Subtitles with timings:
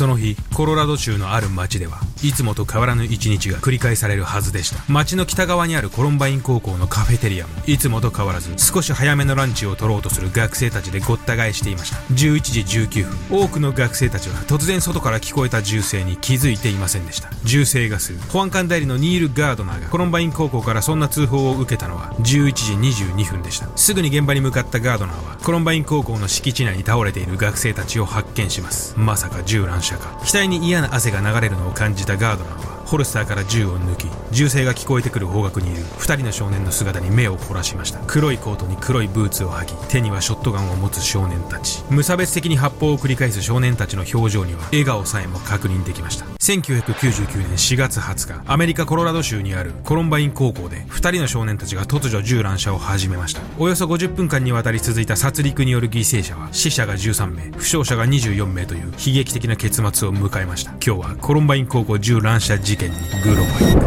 [0.00, 4.82] その日コロラド州のある町ではいつもと変わらぬ一日が繰り返されるはずでした。
[4.92, 11.96] 町の北側にあるコロンバイン高校のカフェテリアもいつもと変わらず少し早めのランチを取ろうとする学生たちでごった返していました。
[12.14, 17.30] 11時19分多くの学生たちは突然外から聞こえた銃声に気づいていませんでした。
[17.44, 23.68] 銃声がする保安官代理のニール・ガードナーがコロンバイン高校からそんな通報を受けたのは11時22分でした。
[23.76, 28.94] すぐに現場に向かったガードナーはコロンバイン高校の敷地内に倒れている学生たちを発見します。
[28.98, 30.18] まさか銃乱射か。
[30.24, 38.00] 額に嫌な汗が流れるのを感じたガードナーはホルスターから銃を抜き銃声が聞こえてくる方角にいる2人の少年の姿に目を凝らしました。
[38.08, 41.84] 黒いコートに黒いブーツを履き手にはショットガンを持つ少年たち。
[41.88, 46.24] 無差別的に発砲を繰り返す少年たちの表情には笑顔さえも確認できました。
[46.40, 53.42] 1999年4月20日アメリカコロラド州にあるコロンバイン高校で2人の少年たちが突如銃乱射を始めました。
[53.56, 60.72] およそ50分間にわたり続いた殺戮による犠牲者は死者が13名負傷者が24名という悲劇的な結末を迎えました。
[60.84, 63.78] 今日はコロンバイン高校銃乱射事件にグロファイン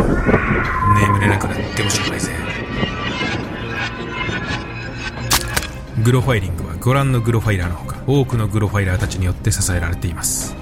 [0.96, 2.32] 眠れなくなってもしょうがないぜ。
[6.04, 10.56] グロファイリングはご覧のグロファイラーのほか多くのグロファイラーたちによって支えられています。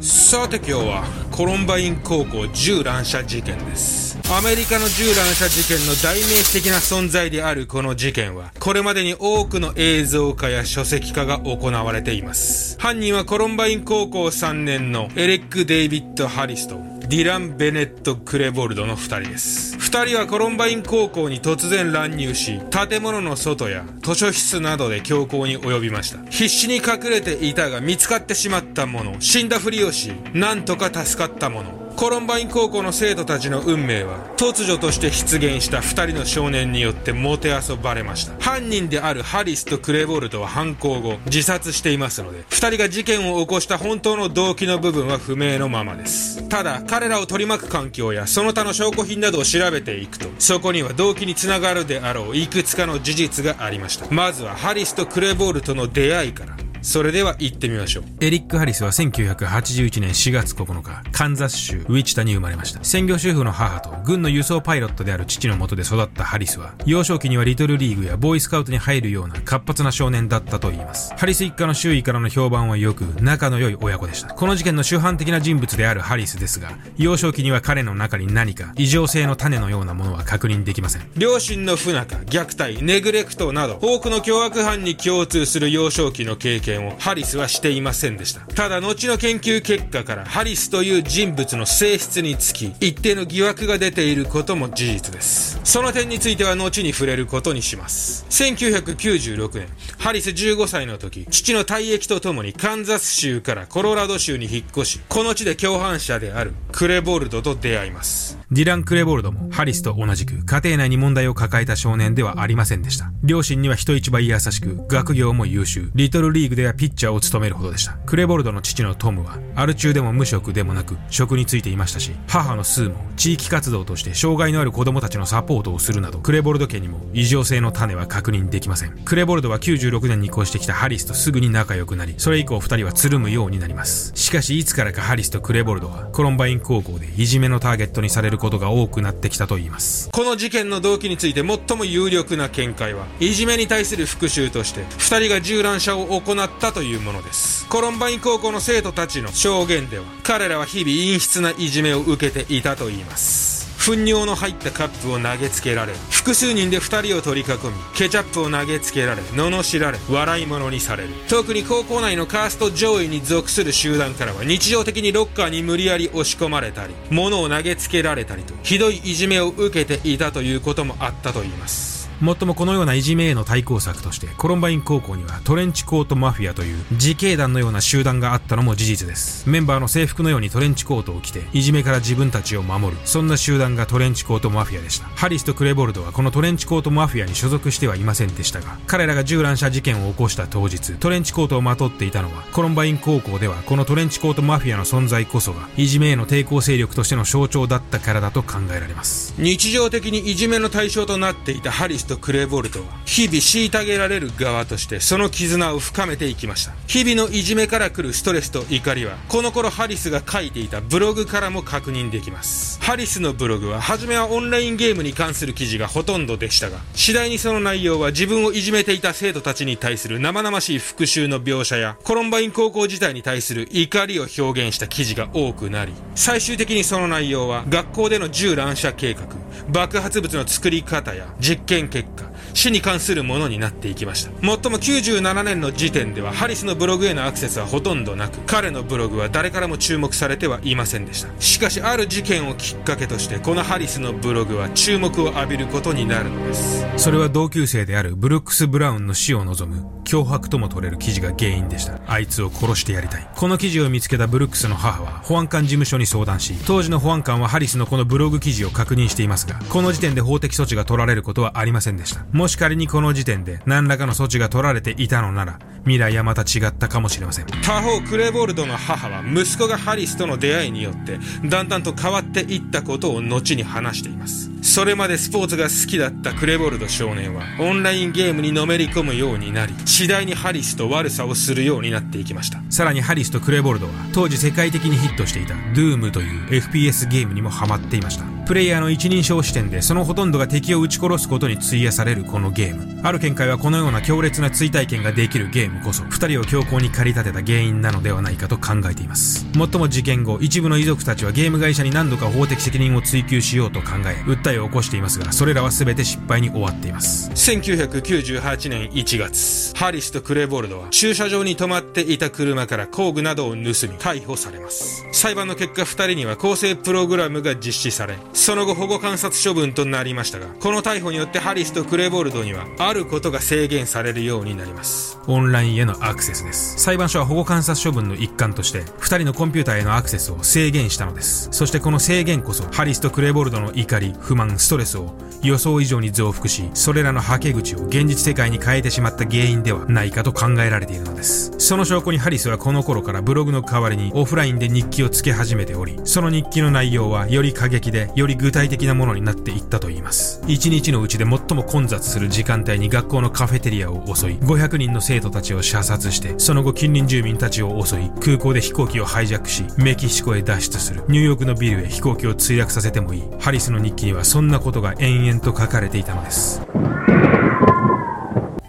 [0.00, 4.13] さて今日はコロンバイン高校銃乱射事件です。
[4.32, 12.78] アメリカの銃乱射事件の代名詞的な存在であるこの事件はこれまでに多くの映像化や書籍化が行われています。
[12.80, 19.76] 犯人はコロンバイン高校3年のエリック・デイビッド・ハリスとディラン・ベネット・クレボルドの2人です。
[19.76, 26.18] 2人はコロンバイン高校に突然乱入し建物の外や図書室などで強行に及びました。
[26.30, 31.83] 必死に隠れていたが見つかってしまったもの死んだふりをしなんとか助かったもの。
[31.96, 38.34] コロンバイン高校の生徒たちの運命は突如として出現した2人の少年によってもてあそばれました。
[38.40, 46.48] 犯人であるハリスとクレボルトは犯行後自殺していますので2人が事件を起こした本当の動機の部分は不明のままです。
[46.48, 54.06] ただ彼らを取り巻く環境やその他の証拠品などを調べていくとそこには動機につながるであろういくつかの事実がありました。
[54.10, 56.63] まずはハリスとクレボルトの出会いから。
[56.84, 58.04] それでは行ってみましょう。
[58.20, 62.84] エリック・ハリスは1981年4月9日、カンザス州ウィチタに生まれました。
[62.84, 71.14] 専業主婦の母と軍の輸送パイロットである父のもとで育ったハリスは、幼少期にはリトルリーグやボーイスカウトに入るような活発な少年だったといいます。
[71.16, 74.34] ハリス一家の周囲からの評判は良く、仲の良い親子でした。
[74.34, 81.10] この事件の主犯的な人物であるハリスですが、幼少期には彼の中に何か異常性の種のようなものは確認できません。
[81.16, 88.40] 両親の不仲、虐待、ネグレクトなど、多くの凶悪犯に共通する幼少期の経験をハリスはしていませんでした。
[88.40, 95.60] ただ、後の研究結果から、ハリスという人物の性質につき、一定の疑惑が出ていることも事実です。
[95.64, 98.26] その点については後に触れることにします。
[98.30, 99.68] 1996年、
[99.98, 108.38] ハリス15歳の時、父の退役とともにカンザス州からコロラド州に引っ越し、この地で共犯者であるクレボルドと出会います。
[108.50, 113.10] ディラン・クレボルドもハリスと同じく家庭内に問題を抱えた少年ではありませんでした。
[113.22, 117.92] 両親には人一倍優しく、学業も優秀、リトルリーグではピッチャーを務めるほどでした。
[118.06, 128.98] クレボルドの父のトムは、アル中でも無職でもなく、職に就いていましたし、母のスーも地域活動として障害のある子供たちのサポートをするなど、クレボルド家にも異常性の種は確認できません。
[129.04, 134.12] クレボルドは96年に越してきたハリスとすぐに仲良くなり、それ以降二人はつるむようになります。
[134.14, 140.10] しかし、いつからかハリスとクレボルドは、コロンバイン高校でいじめのターゲットにされることが多くなってきたと言います。
[140.10, 147.66] この事件の動機について最も有力な見解は、いじめに対する復讐として、二人が銃乱射を行ったというものです。
[147.68, 153.54] コロンバイン高校の生徒たちの証言では、彼らは日々陰湿ないじめを受けていたと言います。
[153.84, 161.10] 糞尿の入ったカップを投げつけられ、複数人で二人を取り囲み、ケチャップを投げつけられ、罵られ、笑い物にされる。
[161.28, 172.03] 特に高校内のカースト上位に属する集団からは日常的にロッカーに無理やり押し込まれたり、物を投げつけられたりと、ひどいいじめを受けていたということもあったと言います。
[172.24, 179.46] もっともこのようないじめへの対抗策としてコロンバイン高校にはトレンチコートマフィアという自警団のような集団があったのも事実です。
[179.48, 183.02] メンバーの制服のようにトレンチコートを着ていじめから自分たちを守る。
[183.04, 185.06] そんな集団がトレンチコートマフィアでした。
[185.08, 199.34] ハリスとクレボルドはこのトレンチコートマフィアに所属してはいませんでしたが彼らが銃乱射事件を起こした当日トレンチコートをまとっていたのはコロンバイン高校ではこのトレンチコートマフィアの存在こそがいじめへの抵抗勢力としての象徴だったからだと考えられます。
[199.38, 206.72] 日常的にいじめの対象となっていたハリスととクレーボルトは、日々虐げられる側としてその絆を深めていきました。
[206.86, 212.80] 日々のいじめから来るストレスと怒りは、この頃ハリスが書いていたブログからも確認できます。
[212.80, 229.22] ハリスのブログは、初めはオンラインゲームに関する記事がほとんどでしたが、次第にその内容は自分をいじめていた生徒たちに対する生々しい復讐の描写や、コロンバイン高校自体に対する怒りを表現した記事が多くなり、最終的にその内容は、学校での銃乱射計画、
[229.68, 234.30] 爆発物の作り方や実験結果、死に関するものになっていきました。
[234.40, 241.28] もっとも97年の時点ではハリスのブログへのアクセスはほとんどなく、彼のブログは誰からも注目されてはいませんでした。
[241.40, 246.86] しかしある事件をきっかけとして、このハリスのブログは注目を浴びることになるのです。
[246.96, 251.98] それは同級生であるブルックス・ブラウンの死を望む脅迫とも取れる記事が原因でした。
[252.06, 253.28] あいつを殺してやりたい。
[253.34, 262.24] この記事を見つけたブルックスの母は保安官事務所に相談し、当時の保安官はハリスのこのブログ記事を確認していますが、この時点で法的措置が取られることはありませんでした。
[262.44, 267.46] もし仮にこの時点で何らかの措置が取られていたのなら、未来はまた違ったかもしれません。
[267.46, 271.18] 他方、クレボルドの母は息子がハリスとの出会いによって、
[271.48, 274.50] だんだんと変わっていったことを後に話しています。
[274.60, 282.60] それまでスポーツが好きだったクレボルド少年は、オンラインゲームにのめり込むようになり、次第にハリスと悪さをするようになっていきました。
[282.68, 288.33] さらにハリスとクレボルドは、当時世界的にヒットしていた、ドゥームという FPS ゲームにもハマっていました。
[288.46, 293.00] プレイヤーの一人称視点でそのほとんどが敵を撃ち殺すことに費やされるこのゲーム。
[293.02, 299.46] ある見解はこのような強烈な追体験ができるゲームこそ、二人を強行に駆り立てた原因なのではないかと考えています。
[299.56, 307.30] もっとも事件後、一部の遺族たちはゲーム会社に何度か法的責任を追及しようと考え、訴えを起こしていますが、それらは全て失敗に終わっています。
[307.30, 315.06] 1998年1月、ハリスとクレボルドは駐車場に止まっていた車から工具などを盗み、逮捕されます。
[315.12, 325.18] 裁判の結果二人には更生プログラムが実施され、その後保護観察処分となりましたが、この逮捕によってハリスとクレボルドには、あることが制限されるようになります。
[325.28, 326.76] オンラインへのアクセスです。
[326.78, 331.48] 裁判所は保護観察処分の一環として、二人のコンピューターへのアクセスを制限したのです。
[331.52, 341.52] そしてこの制限こそ、ハリスとクレボルドの怒り、不満、ストレスを予想以上に増幅し、それらのはけ口を現実世界に変えてしまった原因ではないかと考えられているのです。
[341.58, 350.42] その証拠にハリスはこの頃からブログの代わりにオフラインで日記をつけ始めており、その日記の内容はより過激で、より具体体的なものになっていったといいます。
[350.46, 361.04] 一日のうちで最も混雑する時間帯に学校のカフェテリアを襲い、500人の生徒たちを射殺して、その後近隣住民たちを襲い、空港で飛行機をハイジャックし、メキシコへ脱出する。
[361.08, 363.22] ニューヨークのビルへ飛行機を墜落させてもいい。
[363.38, 366.62] ハリスの日記にはそんなことが延々と書かれていたのです。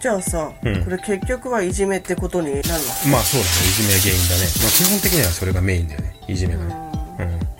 [0.01, 6.84] じゃあさ、うん、これ結局はいじめってことになるわけまあそうだねいじめが原因だね、まあ、基本的にはそれがメインだよねいじめがね、うん、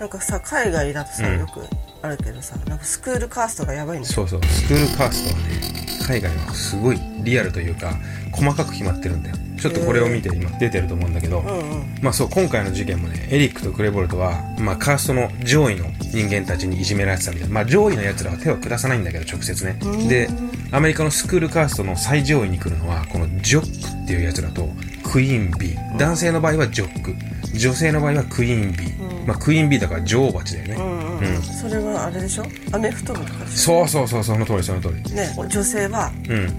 [0.06, 1.62] なんかさ海外だとさ、よく
[2.04, 4.46] あるけどさなんかスクールカーストがやばいんだそうそう。
[4.46, 5.56] スクールカーストはね
[6.08, 7.96] 海外はすごいリアルというか
[8.32, 9.36] 細かく決まってるんだよ。
[9.60, 19.80] ちょっとこれを見て今出てると思うんだけど、うんうん、まあそう今回の事件もねエリックとクレボルトは、まあ、カーストの上位の人間たちにいじめられてたみたいな、まあ、上位のやつらは手を下さないんだけど直接ね。
[20.08, 20.30] で
[20.72, 24.70] アメリカのスクールカーストの最上位に来るのはこのジョックっていうやつらと
[25.04, 25.98] クイーンビー。
[25.98, 27.16] 男性の場合はジョック
[27.58, 32.46] 女性の場合はクイーンビー、うん、まあ、クイーンビーだから女王蜂だよね、うんうん、それはあれでしょ？
[32.72, 35.14] アメフト部とかそうそうそうその通りその通り。
[35.14, 36.12] ね女性は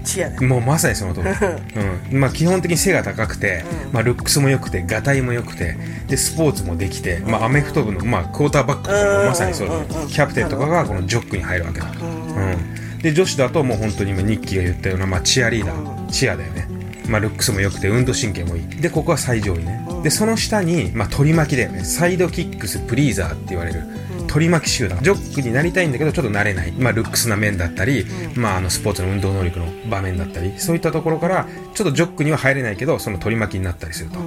[0.03, 1.27] チアだ、うん、もうまさにその通り、
[2.11, 2.19] うん。
[2.19, 5.77] まあ、基本的に背が高くて、まあ、ルックスも良くてがたいも良くて
[6.07, 9.75] でスポーツもできて、まあ、アメフト部の、まあ、クォーターバックとかもまさにそうだ、
[10.07, 16.67] キャプテンとかがこのジョックに入るわけだ、うん、で女子だともう本当に今ニッキーが言ったような、まあ、チアリーダーチアだよね。
[17.07, 18.67] まあ、ルックスも良くて運動神経もいい。
[18.81, 21.83] でここは最上位ねでその下に、まあ、取り巻きだよね。
[21.83, 23.83] サイドキックスプリーザーって言われる。
[24.27, 25.03] 取り巻き集団。
[25.03, 34.19] ジョックになりたいんだけどちょっとなれない、まあ、ルックスな面だったり、まあ、あのスポーツの運動能力の場面だったりそういったところからちょっとジョックには入れないけどその取り巻きになったりすると。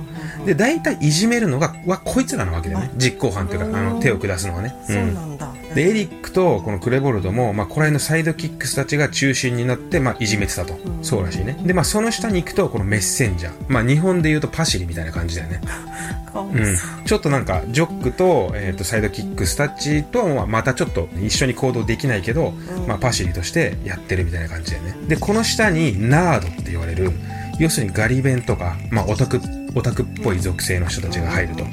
[0.45, 2.91] で大体いじめるのがはこいつらなわけだよね。
[2.99, 10.75] 実行犯というかあの手を下すのはね、うん、そうなんだで、エリックとこのクレボルドも、まあ、こら辺のサイドキックスたちが中心になって、まあ、いじめてたと。
[10.75, 11.57] うん、そうらしいね。
[11.65, 13.53] で、まあ、その下に行くと、このメッセンジャー。
[13.69, 15.61] まあ、日本で言うとパシリみたいな感じだよね。
[16.35, 16.77] うん。
[17.05, 24.95] ちょっとなんか、ジョックと、えっ、ー、と、サイドキックスたちとは、またちょっと一緒に行動できないけど、うん、まあ、パシリとしてやってるみたいな感じだよね。
[25.09, 27.13] で、この下に、ナードって言われる、
[27.59, 29.41] 要するにガリ弁とか、まあ、オタク、
[29.75, 31.65] オタクっぽい属性の人たちが入ると。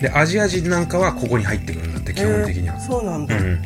[0.00, 2.74] で、アジア人なんかはここに入ってくるんだって、基本的には。
[2.74, 3.36] えー、そうなんだ。
[3.36, 3.62] うん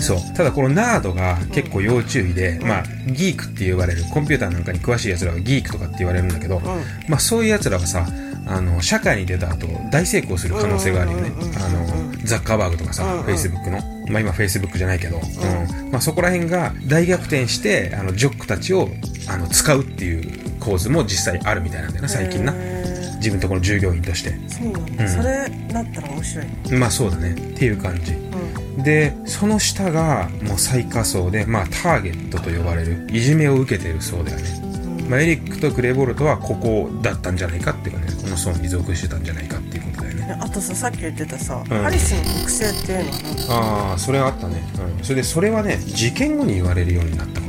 [0.00, 6.64] そうただこのナードが結構要注意で、うん、まあギークって呼ばれるコンピューターなんかに詳しい奴らはギークとかって言われるんだけど、うん、
[7.08, 8.06] まあそういう奴らはさ
[8.46, 11.32] あの、社会に出た後、大成功する可能性があるよね。
[11.56, 11.86] あの、
[12.24, 13.78] ザッカーバーグとかさ、フェイスブックの。
[14.08, 15.20] まあ今フェイスブックじゃないけど、う
[15.86, 15.90] ん。
[15.92, 18.88] まあそこら辺が大逆転して、あの、ジョックたちを、
[19.28, 22.52] あの、使うっていう構図も実際あるみたいなんだよな、最近な。
[23.20, 24.30] へ自分のところの従業員として。
[24.30, 27.32] ーそうなんだ、それだったら面白いねまあそうだね。
[27.32, 28.12] っていう感じ。
[28.12, 28.30] うん
[28.82, 34.44] で、その下がもう最下層で、まあターゲットと呼ばれる、いじめを受けている層だよね。
[35.08, 40.26] まあエリックとクレイボルトはここだったんじゃないかっていうかね、この層に属してたんじゃないかっていうことだよね。
[40.30, 44.62] えあとささっき言ってたさ、んハリスの特性っていうのはああ、それはあったね。
[44.98, 45.04] うん。
[45.04, 47.39] それで、それはね、事件後に言われるようになった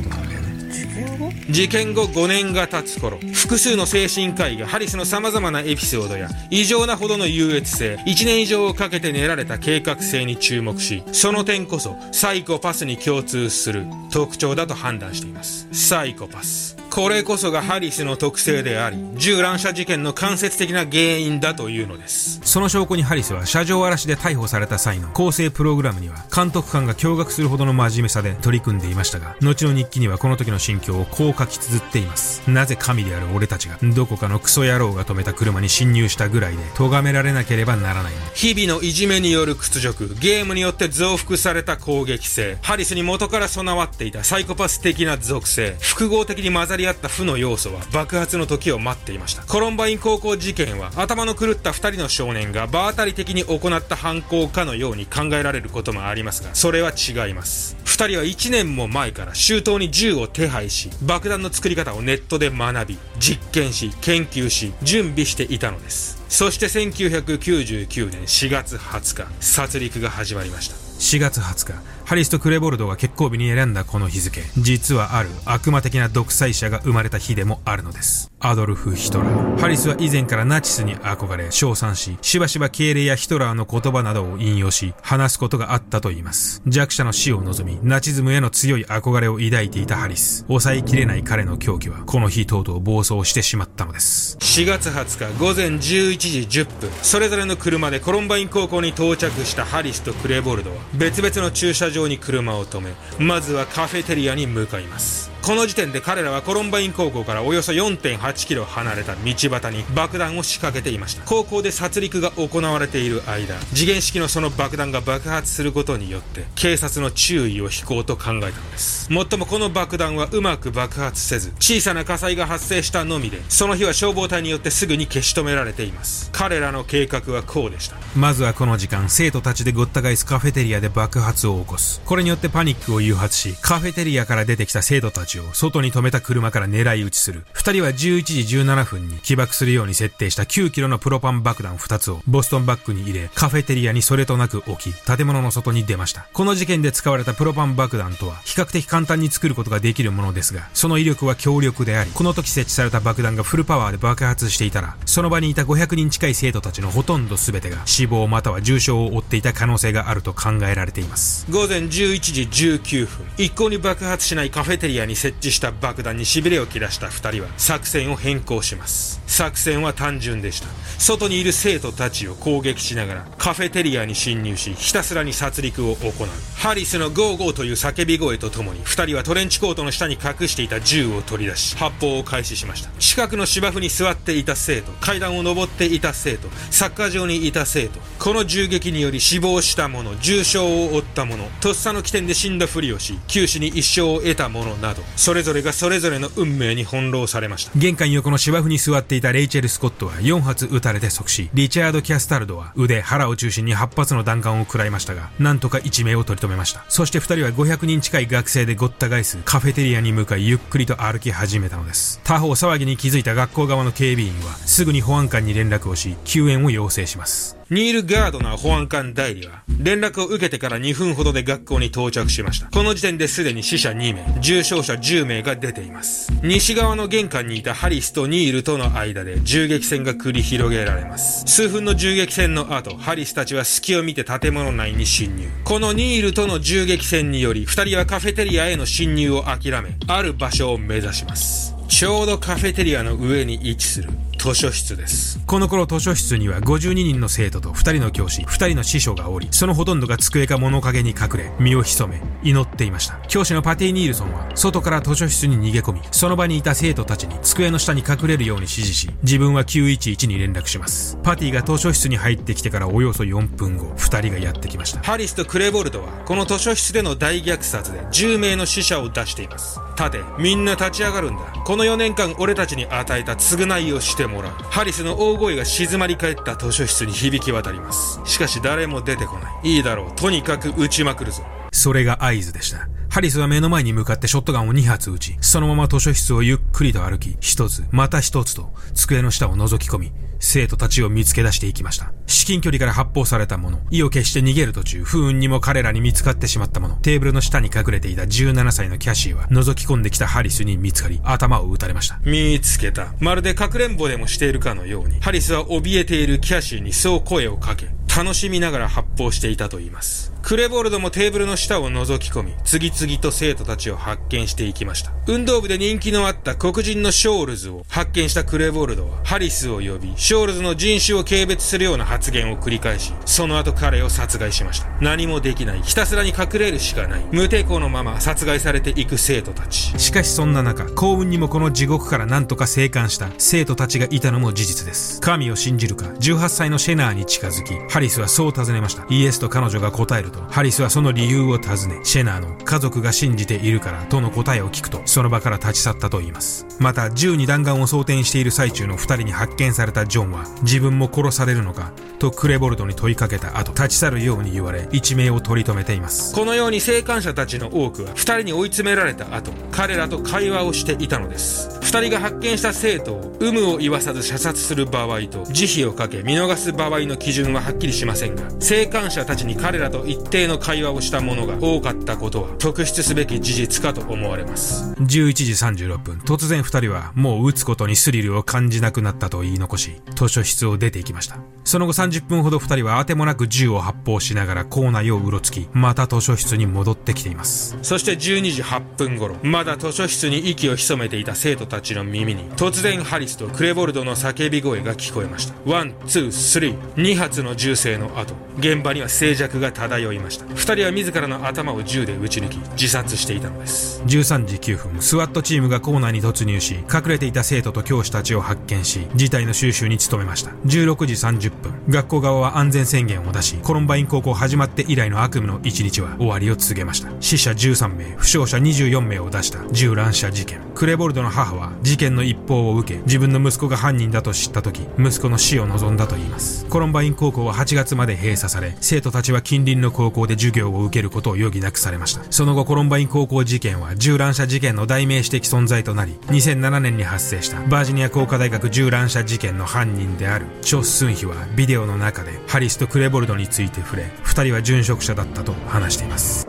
[1.50, 15.67] 事件後5年が経つ頃、複数の精神科医がハリスの様々なエピソードや異常なほどの優越性、1年以上をかけて練られた計画性に注目し、その点こそサイコパスに共通する特徴だと判断しています。
[15.71, 16.81] サイコパス。
[16.91, 22.41] これこそがハリスの特性であり、銃乱射事件の間接的な原因だというのです。
[22.43, 32.41] その証拠にハリスは車上荒らしで逮捕された際の構成プログラムには監督官が驚愕するほどの真面目さで取り組んでいましたが、後の日記にはこの時の心境をこう書き綴っています。
[32.50, 38.21] なぜ神である俺たちがどこかのクソ野郎が止めた車に侵入したぐらいで咎められなければならないんだ。
[38.33, 49.44] 日々のいじめによる屈辱、ゲームによって増幅された攻撃性、ハリスに元から備わっていたサイコパス的な属性、複合的に混ざり合った負の要素は爆発の時を待っていました。
[49.44, 57.78] コロンバイン高校事件は頭の狂った二人の少年が場当たり的に行った犯行かのように考えられることもありますが、それは違います。
[57.84, 66.24] 二人は一年も前から周到に銃を手配し、爆弾の作り方をネットで学び、実験し、研究し、準備していたのです。
[66.30, 70.76] そして1999年4月20日、殺戮が始まりました。
[70.76, 71.74] 4月20日、
[72.12, 78.30] ハリスとクレボルドが結婚日に選んだこの日付、実はある悪魔的な独裁者が生まれた日でもあるのです。
[78.41, 79.58] アドルフ・ヒトラー。
[79.58, 86.62] ハリスは以前からナチスに憧れ、称賛し、しばしば敬礼やヒトラーの言葉などを引用し、話すことがあったと言います。
[86.68, 90.44] 弱者の死を望み、ナチズムへの強い憧れを抱いていたハリス。
[90.48, 94.38] 抑えきれない彼の狂気は、この日とうとう暴走してしまったのです。
[94.41, 95.80] 4月20日午前11
[96.18, 105.31] 時10分、それぞれの車でコロンバイン高校に到着したハリスとクレボルドは、別々の駐車場に車を止め、まずはカフェテリアに向かいます。
[105.41, 111.24] この時点で彼らはコロンバイン高校からおよそ4.8キロ離れた道端に爆弾を仕掛けていました。
[111.25, 119.12] 高校で殺戮が行われている間、次元式のその爆弾が爆発することによって、警察の注意を引こうと考えたのです。
[119.12, 126.29] もっともこの爆弾はうまく爆発せず、小さな火災が発生したのみで、その日は消防隊によってすぐに消し止められています。
[126.31, 127.98] 彼らの計画はこうでした。
[128.15, 132.00] まずはこの時間、生徒たちでごった返すカフェテリアで爆発を起こす。
[132.05, 137.46] これによってパニックを誘発し、カフェテリアから出てきた生徒たちを外に止めた車から狙い撃ちする。
[137.54, 146.28] 二人は11時17分に起爆するように設定した9キロのプロパン爆弾2つをボストンバッグに入れ、カフェテリアにそれとなく置き、建物の外に出ました。
[146.34, 161.46] この事件で使われたプロパン爆弾とは、比較的簡単に作ることができるものですが、その威力は強力であり、この時設置された爆弾がフルパワーで爆発していたら、その場にいた500人近い生徒たちのほとんど全てが死亡または重傷を負っていた可能性があると考えられています。
[161.50, 169.22] 午前11時19分、一向に爆発しないカフェテリアに設置した爆弾に痺れを切らした二人は作戦を変更します。
[169.28, 170.68] 作戦は単純でした。
[170.98, 176.28] 外にいる生徒たちを攻撃しながらカフェテリアに侵入し、ひたすらに殺戮を行う。
[176.58, 182.90] ハリスのゴーゴーという叫び声とともに、二人はトレンチコートの下に隠していた銃を取り出し、発砲を開始しました。
[183.00, 197.72] 近くの芝生に座っていた生徒、階段を登っていた生徒、サッカー場にいた生徒、この銃撃により死亡した者、重傷を負った者、とっさの起点で死んだふりをし、九死に一生を得た者など、それぞれがそれぞれの運命に翻弄されました。
[197.75, 201.50] 玄関横の芝生に座っていたレイチェル・スコットは4発撃たれて即死。
[201.53, 206.84] リチャード・キャスタルドは腕、腹を中心に8発の弾丸を食らいましたが、なんとか1名を取り留めました。
[206.89, 212.20] そして2人は500人近い学生でごった返すカフェテリアに向かいゆっくりと歩き始めたのです。
[212.24, 217.61] 他方騒ぎに気づいた学校側の警備員はすぐに保安官に連絡をし、救援を要請します。
[217.72, 222.68] ニール・ガードナー保安官代理は、連絡を受けてから2分ほどで学校に到着しました。
[222.68, 226.34] この時点ですでに死者2名、重傷者10名が出ています。
[226.44, 231.46] 西側の玄関にいたハリスとニールとの間で銃撃戦が繰り広げられます。
[231.46, 235.48] 数分の銃撃戦の後、ハリスたちは隙を見て建物内に侵入。
[235.63, 241.74] このニールとの銃撃戦により、2人はカフェテリアへの侵入を諦め、ある場所を目指します。
[241.91, 245.39] ちょうどカフェテリアの上に位置する図書室です。
[245.45, 253.19] この頃図書室には52人の生徒と2人の教師、2人の師匠がおり、そのほとんどが机か物陰に隠れ、身を潜め、祈っていました。
[253.27, 261.19] 教師のパティ・ニールソンは、外から図書室に逃げ込み、その場にいた生徒たちに机の下に隠れるように指示し、自分は911に連絡します。
[261.21, 265.01] パティが図書室に入ってきてからおよそ4分後、2人がやってきました。
[265.03, 269.79] ハリスとクレボルドは、この図書室での大虐殺で10名の死者を出しています。
[269.95, 271.43] 立て、みんな立ち上がるんだ。
[271.63, 274.52] この4年間俺たちに与えた償いをしてもらう。
[274.70, 278.22] ハリスの大声が静まり返った図書室に響き渡ります。
[278.26, 279.76] しかし誰も出てこない。
[279.78, 280.12] いいだろう。
[280.14, 281.44] とにかく撃ちまくるぞ。
[281.72, 282.88] それが合図でした。
[283.12, 292.13] ハリスは目の前に向かってショットガンを2発撃ち、そのまま図書室をゆっくりと歩き、一つ、また一つと、机の下を覗き込み、生徒たちを見つけ出していきました。
[292.25, 302.18] 至近距離から発砲されたもの、意を決して逃げる途中、不運にも彼らに見つかってしまったもの、テーブルの下に隠れていた17歳のキャシーは、覗き込んできたハリスに見つかり、頭を撃たれました。
[302.24, 303.13] 見つけた。
[303.20, 310.32] まるでかくれんぼでもしているかのように、ハリスは怯えているキャシーにそう声をかけ、楽しみながら発砲していたと言います。
[310.43, 315.12] クレボルドもテーブルの下を覗き込み、次々と生徒たちを発見していきました。
[315.27, 324.88] 運動部で人気のあった黒人のショールズを発見したクレボルドは、ハリスを呼び、ショールズの人種を軽蔑するような発言を繰り返し、その後彼を殺害しました。
[325.00, 325.81] 何もできない。
[325.83, 327.21] ひたすらに隠れるしかない。
[327.31, 329.98] 無抵抗のまま殺害されていく生徒たち。
[330.00, 335.21] しかしそんな中、幸運にもこの地獄から何とか生還した生徒たちがいたのも事実です。
[335.21, 339.05] 神を信じるか、18歳のシェナーに近づき、ハリスはそう尋ねました。
[339.10, 346.66] イエスと彼女が答えると、ハリスはその理由を尋ね、シェナーの家族が信じているからとの答えを聞くと、その場から立ち去ったと言います。
[346.80, 356.34] また、銃に弾丸を装填している最中の二人に発見されたジョンは、自分も殺されるのか、とクレボルトに問いかけた後、立ち去るように言われ、一命を取り留めています。
[356.34, 361.70] このように生還者たちの多くは二人に追い詰められた後、彼らと会話をしていたのです。
[361.82, 374.94] 二人が発見した生徒を有無を言わさず射殺する場合と慈悲をかけ見逃す場合の基準ははっきりしませんが、生還者たちに彼らと一定の会話をした者が多かったことは特筆すべき事実かと思われます。
[375.00, 381.38] 11時36分、突然二人はもう撃つことにスリルを感じなくなったと言い残し、図書室を出て行きました。
[381.63, 387.78] その後30分ほど二人は当てもなく銃を発砲しながら校内をうろつき、また図書室に戻ってきています。
[387.82, 395.56] そして12時8分頃、まだ図書室に息を潜めていた生徒たちの耳に、突然ハリスとクレボルドの叫び声が聞こえました。
[395.65, 396.94] One, two, three。
[396.96, 400.46] 2発の銃声の後、現場には静寂が漂いました。
[400.46, 404.01] 2人は自らの頭を銃で撃ち抜き、自殺していたのです。
[404.06, 410.51] 13時9分、 SWAT チームが校内に突入し、隠れていた生徒と教師たちを発見し、事態の収拾に努めました。
[410.65, 417.10] 16時30分、学校側は安全宣言を出し、コロンバイン高校始まって以来の悪夢の一日は終わりを告げました。
[417.19, 420.60] 死者13名、負傷者24名を出した銃乱射事件。
[420.76, 426.65] クレボルドの母は事件の一報を受け、自分の息子が犯人だと知った時、息子の死を望んだと言います。
[426.65, 432.24] コロンバイン高校は8月まで閉鎖され、生徒たちは近隣の高校で授業を受けることを余儀なくされました。
[432.32, 446.48] その後、コロンバイン高校事件は銃乱射事件の代名詞的存在となり、2007年に発生したバージニア工科大学銃乱射事件の犯人であるチョ・スンヒはビデオの中でハリスとクレボルドについて触れ、二人は殉職者だったと話しています。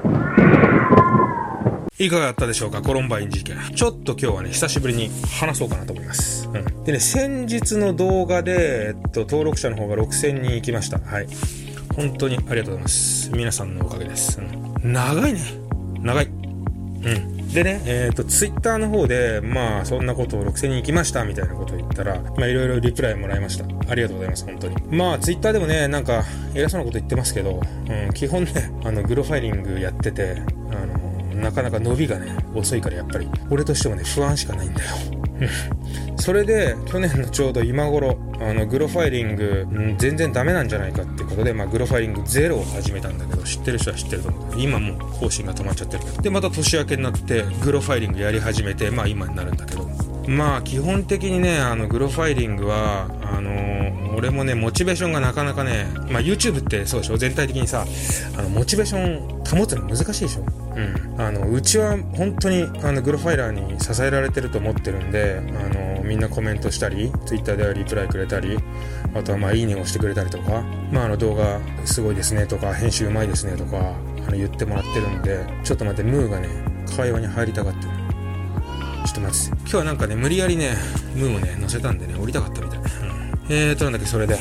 [1.99, 3.57] いかがだったでしょうかコロンバイン事件。
[3.77, 6.49] ちょっと今日はね、久しぶりに話そうかなと思います。
[6.53, 6.85] うん。
[6.85, 10.99] でね、先日の動画で、えっと、登録者の方が6000人行きました。
[10.99, 11.29] はい。
[11.97, 13.31] 本当にありがとうございます。
[13.31, 14.41] 皆さんのおかげです。
[14.41, 15.41] うん、長いね。
[16.01, 16.27] 長い。
[16.27, 17.49] うん。
[17.53, 23.67] でね、えっ、と、ツイッターの方で、まあ、そんなことを6000人行きました、みたいなことを言ったら、まあ、いろいろリプライもらいました。
[23.91, 24.77] ありがとうございます、本当に。
[24.91, 26.25] まあ、ツイッターでもね、なんか、
[26.55, 30.37] 偉そうなこと言ってますけど、うん、基本ね、あの、グロファイリングやってて、
[30.71, 34.91] あの、なかなか伸びがね、遅いからやっぱり、俺としてもね、不安しかないんだよ。
[36.17, 38.17] それで、去年のちょうど今頃、
[38.49, 44.55] あの、グロファイリング、うん全然ダメなんじゃないかってことで、まあ、グロファイリングゼロを始めたんだけど、知ってる人は知ってると思う。
[44.57, 46.23] 今もう更新が止まっちゃってるけど。
[46.23, 49.89] で、また年明けになって、グロファイリングやり始めて、まあ今になるんだけど。
[50.29, 53.83] まあ基本的にね、あの、グロファイリングは、あのー
[54.15, 57.17] 俺もね、モチベーションがなかなかね、まあ YouTube ってそうでしょ？
[57.17, 57.87] 全体的にさ、
[58.37, 60.45] あの、モチベーション保つの難しいでしょ？
[60.77, 61.21] うん。
[61.21, 65.81] あの、うちは本当に、あの、グロファイラーに支えられてると思ってるんで、あの、
[66.13, 68.59] みんなコメントしたり、Twitter ではリプライくれたり、
[69.15, 76.49] あとはまあ、いいねをしてくれたりとか、まあ、あの、動画すごいですねとか、編集うまいですねとか、あの、言ってもらってるんで、ちょっと待って、ムーがね、
[76.95, 77.89] 会話に入りたがってる。
[79.07, 79.57] ちょっと待って。
[79.61, 80.77] 今日はなんかね、無理やりね、
[81.15, 82.79] ムーをね、乗せたんでね、降りたかったみたい。
[82.79, 82.85] うん、
[83.49, 84.39] えーと、なんだっけ、それで。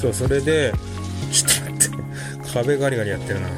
[0.00, 0.72] そう、それで、
[1.30, 2.52] ちょっと待って。
[2.52, 3.48] 壁ガリガリやってるな。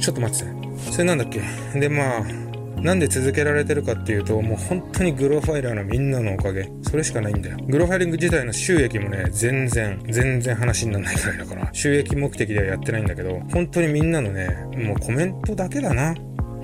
[0.00, 0.52] ちょっと待って。
[0.90, 1.42] それなんだっけ。
[1.78, 2.47] で、まあ、
[2.82, 6.70] なんで続けられてるかっていうと、もう本当にグローファイラーのみんなのおかげ。
[6.82, 7.56] それしかないんだよ。
[7.66, 16.14] グローファイリング自体の収益もね、全然、全然話にならないぐらいだから、収益目的ではやってないんだけど、本当にみんなのね、もうコメントだけだな。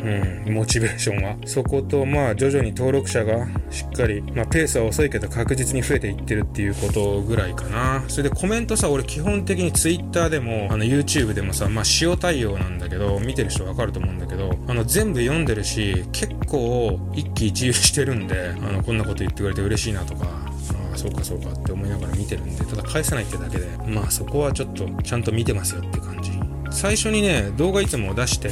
[0.04, 1.36] うん、モチベーションは。
[1.46, 8.04] そこと、まあ、徐々に登録者がしっかり、まあ、ペースは遅いけど確実に増えていってるっていうことぐらいかな。
[8.08, 26.33] それでコメントさ、俺基本的に Twitter でも、あの、YouTube でもさ、まあ、塩対応なんだけど、見てる人わかると思うんだけど、あの、全部読んでるし、結構一喜一憂してるんで、あの、こんなこと言ってくれて嬉しいなとか、ああ、そうかそうかって思いながら見てるんで、ただ返さないってだけで、まあそこはちょっとちゃんと見てますよって感じ。
[26.74, 28.50] 最初にね、動画いつも出して、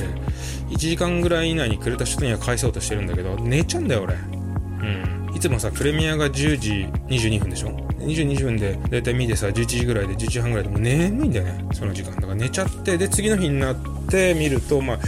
[0.70, 4.14] 1時間ぐらい以内にくれた人には返そうとしてるんだけど、寝ちゃうんだよ、俺。
[4.14, 5.34] うん。
[5.34, 12.14] いつもさ、プレミアが10時22分でしょ ?22 分で、だいたい見てさ、11時ぐらいで、11時半ぐらいでもう眠いんだよね、その時間。
[12.14, 13.76] だから寝ちゃって、で、次の日になっ
[14.08, 14.98] て見ると、まあ、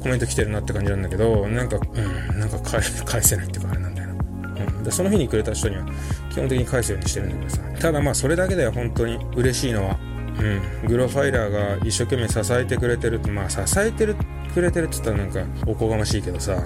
[0.00, 4.14] コメント来てるなって感じなんだけど、なんか、うん、なんか返せないっていうかあれなんだよな。
[4.14, 4.84] うん。
[4.84, 5.84] で、その日にくれた人には、
[6.30, 7.62] 基本的に返すようにしてるんだけどさ。
[7.80, 9.98] ただまあ、それだけでは本当に嬉しいのは、
[10.42, 14.16] うん、グロファイラーが一生懸命支えてくれてるまあ支えてる
[14.52, 16.60] くれてるって言ったらなんかおこがましいけどさ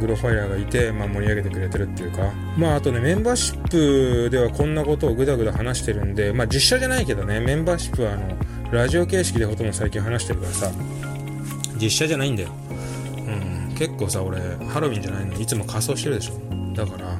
[0.00, 2.32] グロファイラーがいて、まあ、盛り上げてくれてるっていうか。
[2.56, 8.36] まああとねメンバーシップではこんなことをぐだぐだ話してるんでまあ実写じゃないけどねメンバーシップはあの
[8.72, 10.72] ラジオ形式でほとんど最近話してるからさ
[11.80, 12.50] 実写じゃないんだよ。
[13.18, 13.74] うん。
[13.76, 16.74] 結構さ俺ハロウィンじゃないのいつも仮装してるでしょ。
[16.74, 17.16] だからあ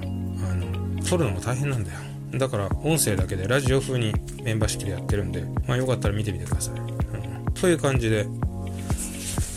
[0.55, 1.99] の撮るのも大変なんだよ。
[2.33, 6.75] だから音声だけでラジオ風にメンバー式でやってるんで、まあよかったら見てみてください。
[6.79, 8.27] うん、という感じで、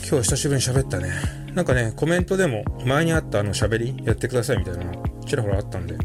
[0.09, 1.12] 今日久しぶりに喋ったね。
[1.53, 5.97] なんかね、コメントでも前にあったあの喋りやってくださいみたいなのちらほらあったんで、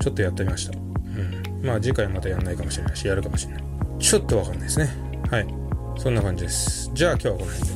[0.00, 0.76] ちょっとやってみました。
[0.76, 1.66] うん。
[1.66, 3.64] まあ次回またやんないかもしれないし、やるかもしれない。
[3.98, 4.88] ちょっとわかんないですね。
[5.30, 5.46] はい。
[5.98, 6.90] そんな感じです。
[6.92, 7.75] じゃあ今日はこの辺で。